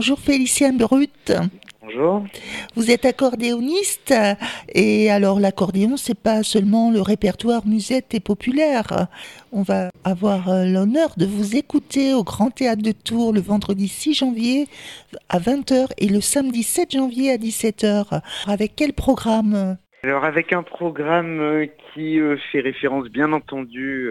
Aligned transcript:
Bonjour 0.00 0.18
Félicien 0.18 0.72
Brut. 0.72 1.30
Bonjour. 1.82 2.24
Vous 2.74 2.90
êtes 2.90 3.04
accordéoniste 3.04 4.14
et 4.74 5.10
alors 5.10 5.40
l'accordéon 5.40 5.98
c'est 5.98 6.18
pas 6.18 6.42
seulement 6.42 6.90
le 6.90 7.02
répertoire 7.02 7.66
musette 7.66 8.14
et 8.14 8.20
populaire. 8.20 9.08
On 9.52 9.60
va 9.60 9.90
avoir 10.02 10.48
euh, 10.48 10.64
l'honneur 10.64 11.10
de 11.18 11.26
vous 11.26 11.54
écouter 11.54 12.14
au 12.14 12.24
Grand 12.24 12.48
Théâtre 12.48 12.80
de 12.80 12.92
Tours 12.92 13.34
le 13.34 13.42
vendredi 13.42 13.88
6 13.88 14.14
janvier 14.14 14.68
à 15.28 15.38
20h 15.38 15.88
et 15.98 16.08
le 16.08 16.22
samedi 16.22 16.62
7 16.62 16.92
janvier 16.92 17.32
à 17.32 17.36
17h. 17.36 18.22
Avec 18.46 18.72
quel 18.76 18.94
programme? 18.94 19.76
Alors 20.02 20.24
avec 20.24 20.54
un 20.54 20.62
programme 20.62 21.40
euh, 21.40 21.66
qui 21.92 22.18
euh, 22.18 22.38
fait 22.50 22.60
référence 22.60 23.08
bien 23.10 23.34
entendu 23.34 24.08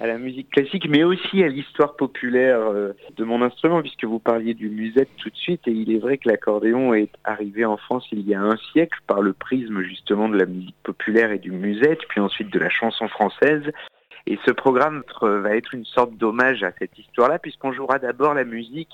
à 0.00 0.06
la 0.06 0.16
musique 0.16 0.50
classique, 0.50 0.88
mais 0.88 1.04
aussi 1.04 1.44
à 1.44 1.48
l'histoire 1.48 1.94
populaire 1.94 2.58
euh, 2.58 2.92
de 3.16 3.24
mon 3.24 3.42
instrument, 3.42 3.82
puisque 3.82 4.04
vous 4.04 4.18
parliez 4.18 4.54
du 4.54 4.70
musette 4.70 5.10
tout 5.18 5.28
de 5.28 5.36
suite, 5.36 5.68
et 5.68 5.72
il 5.72 5.94
est 5.94 5.98
vrai 5.98 6.16
que 6.16 6.28
l'accordéon 6.28 6.94
est 6.94 7.12
arrivé 7.24 7.66
en 7.66 7.76
France 7.76 8.06
il 8.10 8.26
y 8.26 8.34
a 8.34 8.40
un 8.40 8.56
siècle 8.72 8.98
par 9.06 9.20
le 9.20 9.34
prisme 9.34 9.82
justement 9.82 10.30
de 10.30 10.38
la 10.38 10.46
musique 10.46 10.76
populaire 10.82 11.32
et 11.32 11.38
du 11.38 11.50
musette, 11.50 12.00
puis 12.08 12.20
ensuite 12.20 12.50
de 12.50 12.58
la 12.58 12.70
chanson 12.70 13.08
française. 13.08 13.70
Et 14.26 14.38
ce 14.46 14.50
programme 14.52 15.02
va 15.20 15.54
être 15.54 15.74
une 15.74 15.84
sorte 15.84 16.16
d'hommage 16.16 16.62
à 16.62 16.72
cette 16.78 16.98
histoire-là, 16.98 17.38
puisqu'on 17.38 17.72
jouera 17.72 17.98
d'abord 17.98 18.32
la 18.32 18.44
musique 18.44 18.92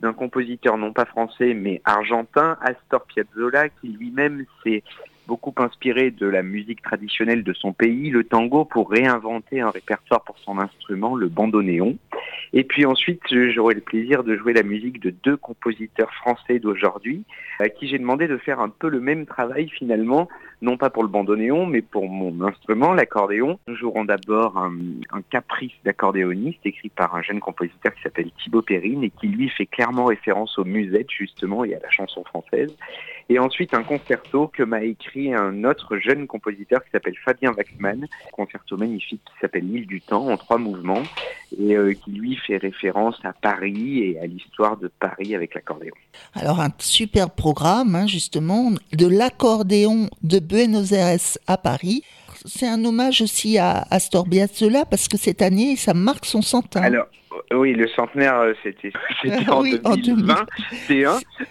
d'un 0.00 0.12
compositeur 0.12 0.78
non 0.78 0.92
pas 0.92 1.04
français 1.04 1.54
mais 1.54 1.80
argentin, 1.84 2.56
Astor 2.62 3.04
Piazzolla, 3.04 3.68
qui 3.68 3.88
lui-même 3.88 4.44
s'est 4.64 4.82
beaucoup 5.30 5.54
inspiré 5.58 6.10
de 6.10 6.26
la 6.26 6.42
musique 6.42 6.82
traditionnelle 6.82 7.44
de 7.44 7.52
son 7.52 7.72
pays, 7.72 8.10
le 8.10 8.24
tango, 8.24 8.64
pour 8.64 8.90
réinventer 8.90 9.60
un 9.60 9.70
répertoire 9.70 10.24
pour 10.24 10.36
son 10.40 10.58
instrument, 10.58 11.14
le 11.14 11.28
bandoneon. 11.28 11.96
Et 12.52 12.64
puis 12.64 12.84
ensuite, 12.84 13.22
j'aurai 13.30 13.74
le 13.74 13.80
plaisir 13.80 14.24
de 14.24 14.36
jouer 14.36 14.54
la 14.54 14.64
musique 14.64 15.00
de 15.00 15.10
deux 15.22 15.36
compositeurs 15.36 16.12
français 16.14 16.58
d'aujourd'hui, 16.58 17.22
à 17.60 17.68
qui 17.68 17.86
j'ai 17.86 18.00
demandé 18.00 18.26
de 18.26 18.38
faire 18.38 18.58
un 18.58 18.70
peu 18.70 18.88
le 18.88 18.98
même 18.98 19.24
travail 19.24 19.68
finalement, 19.68 20.28
non 20.62 20.76
pas 20.76 20.90
pour 20.90 21.04
le 21.04 21.08
bandoneon, 21.08 21.64
mais 21.64 21.80
pour 21.80 22.08
mon 22.08 22.44
instrument, 22.44 22.92
l'accordéon. 22.92 23.60
Nous 23.68 23.76
jouerons 23.76 24.04
d'abord 24.04 24.58
un, 24.58 24.72
caprice 25.30 25.72
d'accordéoniste 25.84 26.58
écrit 26.64 26.88
par 26.88 27.14
un 27.14 27.22
jeune 27.22 27.38
compositeur 27.38 27.94
qui 27.94 28.02
s'appelle 28.02 28.32
Thibaut 28.42 28.62
Perrine 28.62 29.04
et 29.04 29.10
qui 29.10 29.28
lui 29.28 29.48
fait 29.48 29.66
clairement 29.66 30.06
référence 30.06 30.58
aux 30.58 30.64
musettes 30.64 31.10
justement 31.16 31.64
et 31.64 31.76
à 31.76 31.78
la 31.78 31.90
chanson 31.90 32.24
française. 32.24 32.74
Et 33.30 33.38
ensuite 33.38 33.74
un 33.74 33.84
concerto 33.84 34.48
que 34.48 34.64
m'a 34.64 34.82
écrit 34.82 35.32
un 35.32 35.62
autre 35.62 35.98
jeune 35.98 36.26
compositeur 36.26 36.82
qui 36.82 36.90
s'appelle 36.90 37.14
Fabien 37.24 37.52
Waxman, 37.52 38.02
un 38.02 38.30
concerto 38.32 38.76
magnifique 38.76 39.22
qui 39.24 39.40
s'appelle 39.40 39.70
L'île 39.70 39.86
du 39.86 40.00
temps 40.00 40.26
en 40.26 40.36
trois 40.36 40.58
mouvements 40.58 41.04
et 41.56 41.76
euh, 41.76 41.94
qui 41.94 42.10
lui 42.10 42.34
fait 42.34 42.56
référence 42.56 43.14
à 43.22 43.32
Paris 43.32 44.00
et 44.00 44.18
à 44.18 44.26
l'histoire 44.26 44.76
de 44.78 44.88
Paris 44.88 45.36
avec 45.36 45.54
l'accordéon. 45.54 45.94
Alors 46.34 46.60
un 46.60 46.70
super 46.78 47.30
programme 47.30 47.94
hein, 47.94 48.08
justement 48.08 48.72
de 48.92 49.06
l'accordéon 49.06 50.10
de 50.24 50.40
Buenos 50.40 50.90
Aires 50.90 51.38
à 51.46 51.56
Paris. 51.56 52.02
C'est 52.46 52.66
un 52.66 52.84
hommage 52.84 53.22
aussi 53.22 53.58
à 53.58 53.86
Astor 53.90 54.28
Piazzolla 54.28 54.84
parce 54.86 55.06
que 55.06 55.16
cette 55.16 55.40
année 55.40 55.76
ça 55.76 55.94
marque 55.94 56.26
son 56.26 56.42
centenaire. 56.42 57.06
Oui, 57.52 57.74
le 57.74 57.88
centenaire, 57.88 58.40
euh, 58.40 58.54
c'était 58.62 58.92
en, 59.48 59.62
2020. 59.62 60.46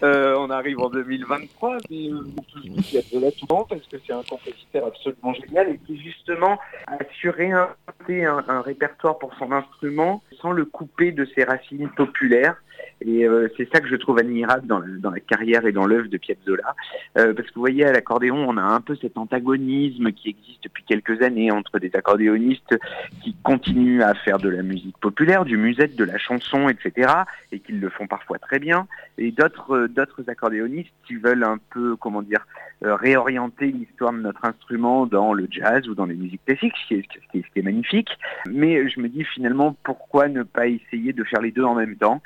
Euh, 0.02 0.34
on 0.38 0.50
arrive 0.50 0.80
en 0.80 0.90
2023, 0.90 1.78
mais 1.90 2.08
euh, 2.10 2.24
il 2.64 2.92
y 2.92 2.98
a 2.98 3.02
de 3.12 3.24
là 3.24 3.30
tout 3.32 3.38
le 3.42 3.46
temps 3.46 3.66
parce 3.68 3.86
que 3.86 3.96
c'est 4.06 4.12
un 4.12 4.22
compositeur 4.22 4.86
absolument 4.86 5.34
génial 5.34 5.68
et 5.70 5.78
qui 5.86 6.00
justement 6.00 6.58
a 6.86 6.98
su 7.18 7.30
réinventer 7.30 8.24
un 8.24 8.60
répertoire 8.62 9.18
pour 9.18 9.34
son 9.38 9.52
instrument 9.52 10.22
sans 10.40 10.52
le 10.52 10.64
couper 10.64 11.12
de 11.12 11.26
ses 11.34 11.44
racines 11.44 11.88
populaires. 11.90 12.56
Et 13.02 13.26
euh, 13.26 13.48
c'est 13.56 13.68
ça 13.72 13.80
que 13.80 13.88
je 13.88 13.96
trouve 13.96 14.18
admirable 14.18 14.66
dans, 14.66 14.80
la 15.10 15.20
carrière 15.20 15.64
et 15.64 15.72
dans 15.72 15.86
l'œuvre 15.86 16.08
de 16.08 16.18
Piazzolla. 16.18 16.74
Euh, 17.16 17.32
parce 17.32 17.48
que 17.48 17.54
vous 17.54 17.60
voyez, 17.60 17.84
à 17.84 17.92
l'accordéon, 17.92 18.36
on 18.36 18.56
a 18.56 18.62
un 18.62 18.80
peu 18.80 18.94
cet 18.96 19.16
antagonisme 19.16 20.12
qui 20.12 20.30
existe 20.30 20.64
depuis 20.64 20.84
quelques 20.84 21.22
années 21.22 21.50
entre 21.50 21.78
des 21.78 21.90
accordéonistes 21.94 22.78
qui 23.22 23.34
continuent 23.42 24.02
à 24.02 24.14
faire 24.14 24.38
de 24.38 24.48
la 24.48 24.62
musique 24.62 24.98
populaire, 24.98 25.44
du 25.44 25.56
musette, 25.56 25.96
de 25.96 26.04
la 26.04 26.18
chanson, 26.18 26.68
etc. 26.68 27.10
et 27.52 27.60
qui 27.60 27.72
le 27.72 27.88
font 27.88 28.06
parfois 28.06 28.38
très 28.38 28.58
bien. 28.58 28.86
Et 29.16 29.32
d'autres 29.32 29.76
euh, 29.76 29.88
d'autres 29.88 30.22
accordéonistes 30.28 30.92
qui 31.06 31.16
veulent 31.16 31.44
un 31.44 31.58
peu, 31.70 31.96
comment 31.96 32.22
dire, 32.22 32.46
réorienter 32.82 33.66
l'histoire 33.66 34.12
de 34.12 34.20
notre 34.20 34.42
instrument 34.46 35.04
dans 35.04 35.34
le 35.34 35.46
jazz 35.50 35.86
ou 35.86 35.94
dans 35.94 36.06
les 36.06 36.14
musiques 36.14 36.44
classiques, 36.46 36.72
ce 36.88 36.94
qui 36.94 37.44
est, 37.54 37.62
magnifique. 37.62 38.08
Mais 38.48 38.88
je 38.88 39.00
me 39.00 39.08
dis 39.08 39.22
finalement, 39.24 39.76
pourquoi 39.84 40.28
ne 40.28 40.42
pas 40.42 40.66
essayer 40.66 41.12
de 41.12 41.22
faire 41.24 41.42
les 41.42 41.50
deux 41.50 41.64
en 41.64 41.74
même 41.74 41.96
temps, 41.96 42.22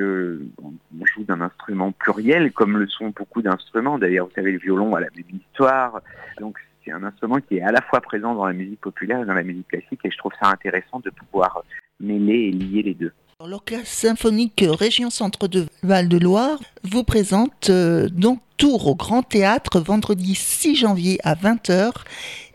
on 0.00 1.06
joue 1.06 1.24
d'un 1.24 1.40
instrument 1.40 1.92
pluriel, 1.92 2.52
comme 2.52 2.76
le 2.76 2.88
sont 2.88 3.12
beaucoup 3.16 3.42
d'instruments. 3.42 3.98
D'ailleurs, 3.98 4.26
vous 4.26 4.34
savez, 4.34 4.52
le 4.52 4.58
violon 4.58 4.94
a 4.94 5.00
la 5.00 5.08
même 5.14 5.40
histoire. 5.40 6.00
Donc, 6.38 6.58
c'est 6.84 6.92
un 6.92 7.02
instrument 7.02 7.40
qui 7.40 7.56
est 7.56 7.62
à 7.62 7.72
la 7.72 7.82
fois 7.82 8.00
présent 8.00 8.34
dans 8.34 8.46
la 8.46 8.52
musique 8.52 8.80
populaire 8.80 9.22
et 9.22 9.26
dans 9.26 9.34
la 9.34 9.42
musique 9.42 9.68
classique, 9.68 10.00
et 10.04 10.10
je 10.10 10.18
trouve 10.18 10.32
ça 10.40 10.50
intéressant 10.50 11.00
de 11.00 11.10
pouvoir 11.10 11.62
mêler 12.00 12.48
et 12.48 12.52
lier 12.52 12.82
les 12.82 12.94
deux. 12.94 13.12
L'Orchestre 13.44 13.86
symphonique 13.86 14.64
Région 14.66 15.10
Centre 15.10 15.46
de 15.46 15.66
Val-de-Loire 15.82 16.58
vous 16.84 17.04
présente 17.04 17.68
euh, 17.68 18.08
donc 18.08 18.40
Tour 18.56 18.86
au 18.86 18.94
Grand 18.94 19.22
Théâtre 19.22 19.80
vendredi 19.80 20.34
6 20.34 20.76
janvier 20.76 21.18
à 21.24 21.34
20h 21.34 21.92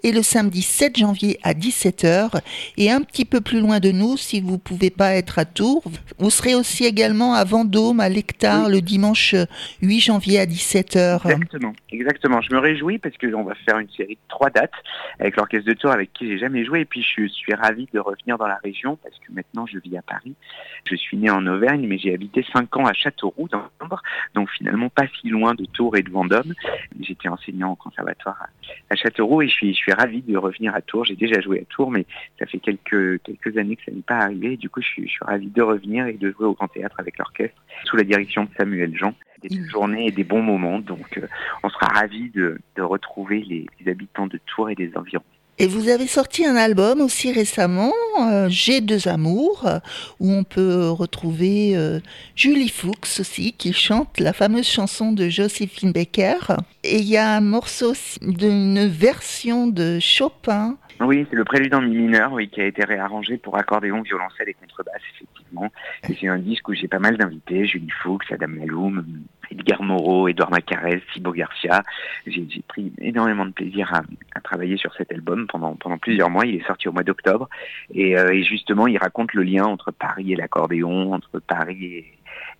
et 0.04 0.12
le 0.12 0.22
samedi 0.22 0.62
7 0.62 0.98
janvier 0.98 1.40
à 1.44 1.54
17h. 1.54 2.42
Et 2.78 2.92
un 2.92 3.02
petit 3.02 3.26
peu 3.26 3.42
plus 3.42 3.60
loin 3.60 3.80
de 3.80 3.92
nous, 3.92 4.18
si 4.18 4.42
vous 4.42 4.54
ne 4.54 4.58
pouvez 4.58 4.90
pas 4.90 5.14
être 5.14 5.38
à 5.38 5.46
Tours, 5.46 5.84
vous 6.18 6.30
serez 6.30 6.56
aussi 6.56 6.86
également 6.86 7.34
à 7.34 7.44
Vendôme, 7.44 8.00
à 8.00 8.10
l'Hectare, 8.10 8.70
le 8.70 8.82
dimanche 8.82 9.36
8 9.82 10.00
janvier 10.00 10.40
à 10.40 10.46
17h. 10.46 11.30
Exactement, 11.30 11.74
exactement. 11.92 12.42
Je 12.42 12.54
me 12.54 12.60
réjouis 12.60 12.98
parce 12.98 13.16
qu'on 13.18 13.44
va 13.44 13.54
faire 13.66 13.78
une 13.78 13.90
série 13.90 14.16
de 14.16 14.28
trois 14.28 14.50
dates 14.50 14.72
avec 15.20 15.36
l'Orchestre 15.36 15.68
de 15.68 15.74
Tours 15.74 15.92
avec 15.92 16.12
qui 16.14 16.28
j'ai 16.28 16.40
jamais 16.40 16.66
joué. 16.66 16.82
Et 16.82 16.86
puis 16.86 17.04
je 17.04 17.28
suis 17.28 17.54
ravi 17.54 17.88
de 17.94 18.00
revenir 18.00 18.38
dans 18.38 18.48
la 18.48 18.58
région 18.64 18.98
parce 19.04 19.16
que 19.16 19.32
maintenant 19.32 19.66
je 19.66 19.78
vis 19.78 19.98
à 19.98 20.02
Paris. 20.02 20.34
Je 20.86 20.96
suis 20.96 21.18
né 21.18 21.30
en 21.30 21.46
Auvergne, 21.46 21.86
mais 21.88 22.00
j'ai 22.00 22.14
habité 22.14 22.44
5 22.52 22.76
ans 22.78 22.86
à 22.86 22.94
Châteauroux 22.94 23.48
dans 23.50 23.64
l'Ombre, 23.80 24.02
donc 24.34 24.50
finalement 24.50 24.90
pas 24.90 25.06
si 25.22 25.30
loin 25.30 25.54
de 25.54 25.66
Tours 25.66 25.91
et 25.96 26.04
de 26.04 26.10
Vendôme. 26.10 26.54
J'étais 27.00 27.30
enseignant 27.30 27.72
au 27.72 27.76
conservatoire 27.76 28.48
à, 28.90 28.96
Châteauroux 28.96 29.42
et 29.42 29.48
je 29.48 29.54
suis, 29.54 29.74
je 29.74 29.78
suis 29.78 29.94
ravi 29.94 30.22
de 30.22 30.38
revenir 30.38 30.76
à 30.76 30.82
Tours. 30.82 31.06
J'ai 31.06 31.16
déjà 31.16 31.40
joué 31.42 31.62
à 31.62 31.66
Tours, 31.66 31.92
mais 31.92 32.06
ça 32.40 32.46
fait 32.46 32.60
quelques, 32.60 33.22
quelques 33.24 33.58
années 33.58 33.76
que 33.76 33.84
ça 33.86 33.92
n'est 33.92 34.02
pas 34.02 34.18
arrivé. 34.18 34.58
du 34.58 34.70
coup, 34.70 34.82
je 34.82 34.88
suis, 34.88 35.08
je 35.08 35.12
suis 35.12 35.26
ravi 35.26 35.48
de 35.48 35.62
revenir 35.62 36.08
et 36.08 36.14
de 36.14 36.32
jouer 36.32 36.46
au 36.46 36.54
Grand 36.54 36.68
Théâtre 36.68 36.96
avec 37.00 37.18
l'orchestre 37.18 37.62
sous 37.86 37.96
la 37.96 38.04
direction 38.04 38.44
de 38.44 38.50
Samuel 38.58 38.96
Jean. 38.96 39.14
Des 39.42 39.58
mmh. 39.58 39.70
journées 39.70 40.08
et 40.08 40.12
des 40.12 40.24
bons 40.24 40.44
moments. 40.44 40.80
Donc, 40.80 41.18
euh, 41.18 41.28
on 41.64 41.70
sera 41.70 41.88
ravis 41.88 42.30
de, 42.30 42.60
de 42.76 42.82
retrouver 42.84 43.42
les, 43.42 43.66
les 43.80 43.92
habitants 43.92 44.28
de 44.28 44.40
Tours 44.46 44.70
et 44.70 44.76
des 44.76 44.92
environs. 44.96 45.24
Et 45.60 45.68
vous 45.68 45.90
avez 45.90 46.08
sorti 46.08 46.46
un 46.46 46.56
album 46.56 47.02
aussi 47.02 47.32
récemment, 47.32 47.94
euh, 48.20 48.48
J'ai 48.50 48.82
deux 48.82 49.08
amours, 49.08 49.70
où 50.20 50.32
on 50.32 50.44
peut 50.44 50.90
retrouver 50.90 51.76
euh, 51.76 52.00
Julie 52.36 52.70
Fuchs 52.70 53.20
aussi, 53.20 53.54
qui 53.54 53.72
chante 53.72 54.20
la 54.20 54.34
fameuse 54.34 54.68
chanson 54.68 55.12
de 55.12 55.30
Josephine 55.30 55.92
Baker. 55.92 56.40
Et 56.84 56.98
il 56.98 57.08
y 57.08 57.18
a 57.18 57.36
un 57.36 57.42
morceau 57.42 57.94
d'une 58.22 58.88
version 58.88 59.68
de 59.68 60.00
Chopin. 60.00 60.78
Oui, 61.00 61.28
c'est 61.30 61.36
le 61.36 61.44
prélude 61.44 61.74
en 61.74 61.82
mi 61.82 61.96
mineur, 61.96 62.32
oui, 62.34 62.50
qui 62.50 62.62
a 62.62 62.66
été 62.66 62.84
réarrangé 62.84 63.38
pour 63.38 63.58
accordéon, 63.58 64.02
violoncelle 64.02 64.50
et 64.50 64.54
contrebasse, 64.54 65.02
effectivement. 65.16 65.72
Et 66.08 66.16
c'est 66.20 66.28
un 66.28 66.38
disque 66.40 66.68
où 66.70 66.74
j'ai 66.74 66.88
pas 66.88 67.00
mal 67.00 67.18
d'invités, 67.18 67.66
Julie 67.66 67.90
Fuchs, 68.02 68.32
Adam 68.32 68.48
Maloum, 68.48 69.06
Edgar 69.52 69.84
Moreau, 69.84 70.28
Edouard 70.28 70.52
Macarès, 70.52 71.02
Thibaut 71.14 71.34
Garcia. 71.34 71.84
J'ai 72.26 72.64
pris 72.68 72.92
énormément 73.00 73.46
de 73.46 73.52
plaisir 73.52 73.94
à, 73.94 74.42
travailler 74.42 74.78
sur 74.78 74.94
cet 74.96 75.12
album 75.12 75.48
pendant, 75.48 75.76
plusieurs 75.98 76.30
mois. 76.30 76.46
Il 76.46 76.56
est 76.56 76.66
sorti 76.66 76.88
au 76.88 76.92
mois 76.92 77.04
d'octobre. 77.04 77.50
Et, 77.94 78.18
euh, 78.18 78.42
justement, 78.44 78.88
il 78.88 78.98
raconte 78.98 79.34
le 79.34 79.44
lien 79.44 79.66
entre 79.66 79.92
Paris 79.92 80.34
et 80.34 80.36
l'accordéon, 80.36 81.14
entre 81.14 81.40
Paris 81.40 82.06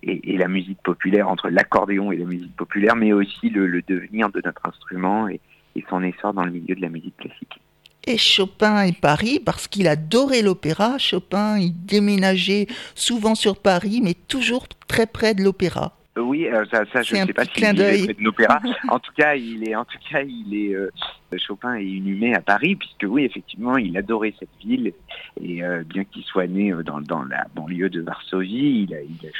et, 0.02 0.36
la 0.36 0.48
musique 0.48 0.82
populaire, 0.82 1.28
entre 1.28 1.48
l'accordéon 1.48 2.12
et 2.12 2.16
la 2.16 2.24
musique 2.24 2.54
populaire, 2.56 2.96
mais 2.96 3.12
aussi 3.12 3.50
le, 3.50 3.82
devenir 3.82 4.30
de 4.30 4.42
notre 4.44 4.66
instrument 4.66 5.28
et, 5.28 5.40
et 5.76 5.84
son 5.88 6.02
essor 6.02 6.34
dans 6.34 6.44
le 6.44 6.50
milieu 6.50 6.74
de 6.74 6.80
la 6.80 6.88
musique 6.88 7.16
classique. 7.16 7.60
Et 8.04 8.18
Chopin 8.18 8.82
et 8.82 8.92
Paris, 8.92 9.40
parce 9.44 9.68
qu'il 9.68 9.86
adorait 9.86 10.42
l'opéra. 10.42 10.98
Chopin, 10.98 11.56
il 11.58 11.72
déménageait 11.86 12.66
souvent 12.96 13.36
sur 13.36 13.56
Paris, 13.56 14.00
mais 14.02 14.14
toujours 14.14 14.66
très 14.88 15.06
près 15.06 15.34
de 15.34 15.42
l'opéra. 15.42 15.92
Oui, 16.16 16.46
euh, 16.46 16.64
ça, 16.70 16.84
ça 16.92 17.02
je 17.02 17.16
ne 17.16 17.26
sais 17.26 17.32
pas 17.32 17.44
s'il 17.44 17.64
est 17.64 18.04
près 18.04 18.14
de 18.14 18.22
l'opéra. 18.22 18.60
en 18.88 18.98
tout 18.98 19.12
cas, 19.16 19.34
il 19.34 19.66
est, 19.66 19.74
en 19.74 19.84
tout 19.84 19.98
cas, 20.10 20.20
il 20.22 20.54
est. 20.54 20.74
Euh, 20.74 20.90
Chopin 21.38 21.76
est 21.76 21.86
inhumé 21.86 22.34
à 22.34 22.42
Paris, 22.42 22.76
puisque 22.76 23.06
oui, 23.08 23.24
effectivement, 23.24 23.78
il 23.78 23.96
adorait 23.96 24.34
cette 24.38 24.50
ville. 24.62 24.92
Et 25.40 25.64
euh, 25.64 25.82
bien 25.82 26.04
qu'il 26.04 26.22
soit 26.24 26.46
né 26.46 26.74
dans, 26.84 27.00
dans, 27.00 27.22
la 27.22 27.46
banlieue 27.54 27.88
de 27.88 28.02
Varsovie, 28.02 28.86
il 28.86 28.94
a, 28.94 29.00
il, 29.00 29.26
a, 29.26 29.30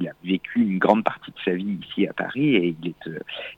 il 0.00 0.08
a, 0.08 0.12
vécu 0.24 0.62
une 0.62 0.78
grande 0.78 1.04
partie 1.04 1.30
de 1.30 1.36
sa 1.44 1.52
vie 1.52 1.78
ici 1.86 2.06
à 2.06 2.14
Paris. 2.14 2.56
Et 2.56 2.74
il 2.80 2.88
est, 2.88 3.10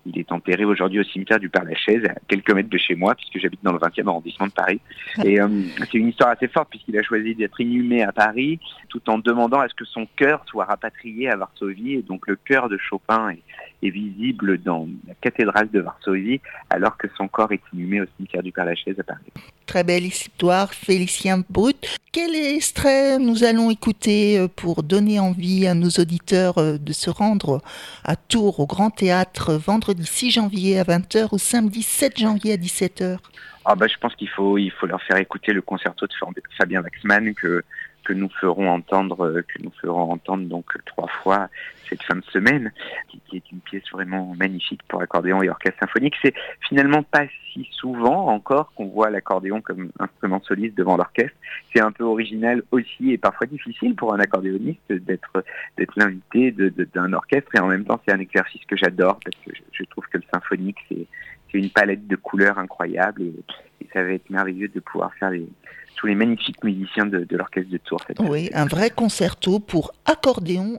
il 0.07 0.19
est 0.19 0.33
enterré 0.33 0.65
aujourd'hui 0.65 0.99
au 0.99 1.05
cimetière 1.05 1.39
du 1.39 1.49
Père-Lachaise, 1.49 2.05
à 2.07 2.15
quelques 2.27 2.53
mètres 2.53 2.69
de 2.69 2.79
chez 2.79 2.97
moi, 2.97 3.15
puisque 3.15 3.39
j'habite 3.39 3.63
dans 3.63 3.73
le 3.73 3.79
20e 3.79 4.09
arrondissement 4.09 4.49
de 4.49 4.53
Paris. 4.53 4.81
Et 5.25 5.39
c'est 5.79 5.95
une 5.95 6.09
histoire 6.09 6.31
assez 6.31 6.49
forte, 6.49 6.71
puisqu'il 6.71 6.99
a 6.99 7.03
choisi 7.05 7.37
d'être 7.37 7.61
inhumé 7.61 8.03
à 8.03 8.11
Paris, 8.11 8.59
tout 8.89 9.09
en 9.09 9.19
demandant 9.19 9.61
à 9.61 9.69
ce 9.69 9.75
que 9.75 9.85
son 9.85 10.09
cœur 10.17 10.43
soit 10.49 10.65
rapatrié 10.65 11.31
à 11.31 11.37
Varsovie. 11.37 11.93
Et 11.93 12.03
donc 12.03 12.27
le 12.27 12.35
cœur 12.35 12.64
de 12.69 12.79
Chopin 12.79 13.31
est, 13.31 13.43
visible 13.83 14.57
dans 14.63 14.89
la 15.07 15.13
cathédrale 15.21 15.71
de 15.71 15.81
Varsovie, 15.81 16.41
alors 16.71 16.97
que 16.97 17.07
son 17.19 17.29
corps 17.29 17.53
est 17.53 17.61
inhumé 17.75 18.01
au 18.01 18.07
cimetière 18.17 18.43
du 18.43 18.51
Père-Lachaise 18.51 18.99
à 18.99 19.03
Paris. 19.03 19.21
Très 19.67 19.85
belle 19.85 20.05
histoire, 20.05 20.73
Félicien 20.73 21.45
Brut. 21.51 21.99
Quel 22.11 22.35
extrait 22.35 23.19
nous 23.19 23.45
allons 23.45 23.71
écouter 23.71 24.39
euh, 24.39 24.49
pour 24.49 24.85
donner 24.85 25.21
envie 25.21 25.67
à 25.67 25.75
nos 25.75 25.91
auditeurs 25.91 26.57
euh, 26.57 26.79
de 26.79 26.95
se 26.95 27.11
rendre 27.11 27.61
à 28.05 28.17
Tours 28.17 28.59
au 28.59 28.67
Grand 28.67 28.89
Théâtre 28.89 29.53
vendredi 29.53 30.07
6 30.07 30.31
janvier 30.31 30.79
à 30.79 30.85
20h 30.85 31.35
ou 31.35 31.39
samedi 31.39 31.83
7 31.83 32.19
janvier 32.19 32.55
à 32.55 32.57
17h 32.57 33.19
ah 33.67 33.75
bah, 33.75 33.87
je 33.87 33.97
pense 33.99 34.15
qu'il 34.15 34.29
faut, 34.29 34.59
il 34.59 34.71
faut 34.71 34.87
leur 34.87 35.03
faire 35.03 35.17
écouter 35.17 35.53
le 35.53 35.63
concerto 35.63 36.07
de 36.07 36.13
Fabien 36.59 36.83
Waxman 36.83 37.35
que 37.35 37.65
que 38.05 38.13
nous 38.13 38.29
ferons 38.41 38.69
entendre, 38.69 39.27
euh, 39.27 39.43
que 39.43 39.63
nous 39.63 39.73
ferons 39.81 40.13
entendre 40.13 40.47
donc 40.47 40.67
trois 40.85 41.09
fois 41.09 41.49
cette 41.89 42.03
fin 42.03 42.17
de 42.17 42.25
semaine, 42.25 42.73
qui, 43.09 43.37
est 43.37 43.51
une 43.51 43.61
pièce 43.61 43.85
vraiment 43.93 44.35
magnifique 44.37 44.81
pour 44.89 45.03
accordéon 45.03 45.43
et 45.43 45.49
orchestre 45.49 45.79
symphonique. 45.81 46.15
C'est 46.23 46.35
finalement 46.69 47.03
pas 47.03 47.25
si 47.53 47.69
souvent 47.73 48.29
encore 48.29 48.73
qu'on 48.75 48.87
voit 48.87 49.11
l'accordéon 49.11 49.61
comme 49.61 49.91
instrument 49.99 50.41
soliste 50.43 50.77
devant 50.77 50.97
l'orchestre. 50.97 51.37
C'est 51.73 51.81
un 51.81 51.93
peu 51.93 52.05
original 52.05 52.63
aussi 52.71 53.13
et 53.13 53.19
parfois 53.19 53.47
difficile 53.47 53.95
pour 53.95 54.15
un 54.15 54.21
accordéoniste 54.21 54.93
d'être 54.93 55.45
d'être 55.77 55.93
l'invité 55.97 56.53
d'un 56.53 57.13
orchestre 57.13 57.55
et 57.55 57.59
en 57.59 57.67
même 57.67 57.85
temps 57.85 58.01
c'est 58.07 58.13
un 58.13 58.21
exercice 58.21 58.65
que 58.67 58.77
j'adore 58.77 59.19
parce 59.25 59.37
que 59.45 59.53
je, 59.73 59.85
trouve 59.85 60.07
que 60.09 60.19
le 60.19 60.25
symphonique 60.33 60.79
c'est 60.89 61.07
une 61.53 61.71
palette 61.71 62.07
de 62.07 62.17
couleurs 62.17 62.59
incroyable 62.59 63.23
et, 63.23 63.35
et 63.81 63.89
ça 63.93 64.03
va 64.03 64.11
être 64.11 64.29
merveilleux 64.31 64.69
de 64.69 64.81
pouvoir 64.81 65.13
faire 65.15 65.31
les 65.31 65.47
tous 65.95 66.07
les 66.07 66.15
magnifiques 66.15 66.63
musiciens 66.63 67.07
de, 67.07 67.27
l'orchestre 67.31 67.71
de 67.71 67.79
Tours. 67.79 68.01
Oui, 68.21 68.51
un 68.55 68.67
vrai 68.67 68.91
concerto 68.91 69.61
pour 69.61 69.93
accordéon. 70.05 70.79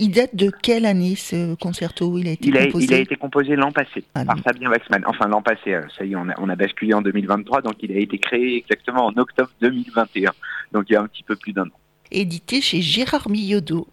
Il 0.00 0.12
date 0.12 0.36
de 0.36 0.50
quelle 0.62 0.86
année 0.86 1.16
ce 1.16 1.56
concerto 1.56 2.16
il 2.18 2.28
a 2.28 2.30
été 2.30 2.50
composé 2.52 2.84
Il 2.84 2.94
a 2.94 2.98
été 2.98 3.16
composé 3.16 3.56
l'an 3.56 3.72
passé 3.72 4.04
ah, 4.14 4.24
par 4.24 4.38
Fabien 4.38 4.70
Waxman. 4.70 5.02
Enfin 5.06 5.26
l'an 5.26 5.42
passé, 5.42 5.74
euh, 5.74 5.82
ça 5.96 6.04
y 6.04 6.12
est, 6.12 6.16
on 6.16 6.28
a, 6.28 6.34
on 6.38 6.48
a, 6.48 6.54
basculé 6.54 6.94
en 6.94 7.02
2023, 7.02 7.62
donc 7.62 7.74
il 7.82 7.90
a 7.90 7.98
été 7.98 8.16
créé 8.18 8.56
exactement 8.56 9.06
en 9.06 9.16
octobre 9.16 9.50
2021, 9.60 10.30
donc 10.72 10.84
il 10.88 10.92
y 10.92 10.96
a 10.96 11.02
un 11.02 11.08
petit 11.08 11.24
peu 11.24 11.34
plus 11.34 11.52
d'un 11.52 11.64
an. 11.64 11.78
Édité 12.12 12.60
chez 12.60 12.80
Gérard 12.80 13.28
Millodot. 13.28 13.88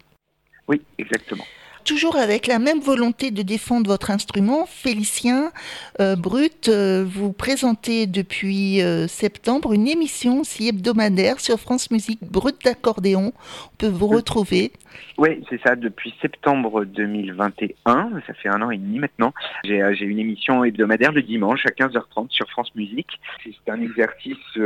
Oui, 0.68 0.80
exactement 0.96 1.44
toujours 1.86 2.16
avec 2.16 2.48
la 2.48 2.58
même 2.58 2.80
volonté 2.80 3.30
de 3.30 3.42
défendre 3.42 3.88
votre 3.88 4.10
instrument, 4.10 4.66
Félicien 4.66 5.52
euh, 6.00 6.16
Brut, 6.16 6.68
euh, 6.68 7.04
vous 7.06 7.32
présentez 7.32 8.06
depuis 8.06 8.82
euh, 8.82 9.06
septembre 9.06 9.72
une 9.72 9.86
émission 9.86 10.42
si 10.42 10.68
hebdomadaire 10.68 11.38
sur 11.38 11.58
France 11.60 11.90
Musique 11.92 12.18
Brut 12.22 12.56
d'accordéon. 12.64 13.32
On 13.72 13.76
peut 13.78 13.86
vous 13.86 14.08
retrouver. 14.08 14.72
Oui, 15.16 15.44
c'est 15.48 15.60
ça, 15.62 15.76
depuis 15.76 16.12
septembre 16.20 16.84
2021, 16.84 18.20
ça 18.26 18.34
fait 18.34 18.48
un 18.48 18.62
an 18.62 18.70
et 18.70 18.78
demi 18.78 18.98
maintenant. 18.98 19.32
J'ai 19.64 19.80
une 20.00 20.18
émission 20.18 20.64
hebdomadaire 20.64 21.12
le 21.12 21.22
dimanche 21.22 21.64
à 21.66 21.70
15h30 21.70 22.30
sur 22.30 22.50
France 22.50 22.74
Musique. 22.74 23.20
C'est 23.44 23.70
un 23.70 23.80
exercice 23.80 24.58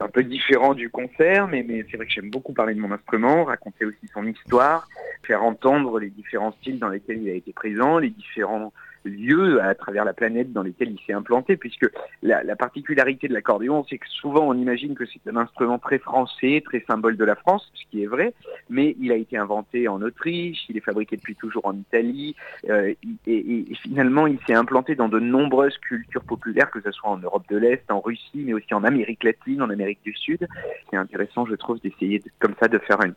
un 0.00 0.08
peu 0.08 0.22
différent 0.22 0.74
du 0.74 0.88
concert, 0.88 1.46
mais, 1.46 1.64
mais 1.66 1.84
c'est 1.90 1.96
vrai 1.96 2.06
que 2.06 2.12
j'aime 2.12 2.30
beaucoup 2.30 2.52
parler 2.52 2.74
de 2.74 2.80
mon 2.80 2.90
instrument, 2.90 3.44
raconter 3.44 3.84
aussi 3.84 4.08
son 4.12 4.26
histoire, 4.26 4.88
faire 5.22 5.42
entendre 5.42 5.98
les 5.98 6.08
différents 6.08 6.52
styles 6.52 6.78
dans 6.78 6.88
lesquels 6.88 7.22
il 7.22 7.28
a 7.30 7.34
été 7.34 7.52
présent, 7.52 7.98
les 7.98 8.10
différents 8.10 8.72
lieux 9.04 9.62
à 9.62 9.74
travers 9.74 10.04
la 10.04 10.12
planète 10.12 10.52
dans 10.52 10.62
lesquels 10.62 10.90
il 10.90 10.98
s'est 11.06 11.12
implanté, 11.12 11.56
puisque 11.56 11.88
la, 12.22 12.56
particularité 12.56 13.28
de 13.28 13.32
l'accordéon, 13.32 13.84
c'est 13.88 13.98
que 13.98 14.08
souvent 14.08 14.46
on 14.46 14.54
imagine 14.54 14.94
que 14.94 15.04
c'est 15.06 15.30
un 15.30 15.36
instrument 15.36 15.78
très 15.78 15.98
français, 15.98 16.62
très 16.64 16.84
symbole 16.88 17.16
de 17.16 17.24
la 17.24 17.34
France, 17.34 17.70
ce 17.74 17.90
qui 17.90 18.02
est 18.02 18.06
vrai, 18.06 18.34
mais 18.68 18.96
il 19.00 19.12
a 19.12 19.16
été 19.16 19.36
inventé 19.36 19.88
en 19.88 20.02
Autriche, 20.02 20.66
il 20.68 20.76
est 20.76 20.84
fabriqué 20.84 21.16
depuis 21.16 21.36
toujours 21.36 21.66
en 21.66 21.74
Italie, 21.74 22.36
euh, 22.68 22.92
et, 23.26 23.64
finalement 23.82 24.26
il 24.26 24.38
s'est 24.46 24.54
implanté 24.54 24.94
dans 24.94 25.08
de 25.08 25.18
nombreuses 25.18 25.78
cultures 25.78 26.24
populaires, 26.24 26.70
que 26.70 26.80
ce 26.80 26.90
soit 26.90 27.10
en 27.10 27.18
Europe 27.18 27.44
de 27.48 27.56
l'Est, 27.56 27.90
en 27.90 28.00
Russie, 28.00 28.42
mais 28.44 28.52
aussi 28.52 28.74
en 28.74 28.84
Amérique 28.84 29.24
latine, 29.24 29.62
en 29.62 29.70
Amérique 29.70 30.00
du 30.04 30.14
Sud. 30.14 30.46
C'est 30.90 30.96
intéressant, 30.96 31.46
je 31.46 31.54
trouve, 31.54 31.80
d'essayer 31.80 32.22
comme 32.38 32.54
ça 32.60 32.68
de 32.68 32.78
faire 32.78 32.98
une, 33.02 33.14